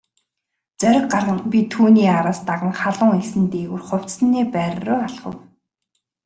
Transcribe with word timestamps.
Зориг 0.83 1.03
гарган 1.11 1.41
би 1.55 1.59
түүний 1.75 2.07
араас 2.17 2.39
даган 2.49 2.73
халуун 2.79 3.11
элсэн 3.19 3.43
дээгүүр 3.53 3.83
хувцасны 3.89 4.41
байр 4.53 4.75
руу 4.85 4.99
алхав. 5.07 5.35